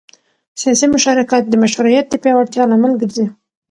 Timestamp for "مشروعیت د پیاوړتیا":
1.63-2.63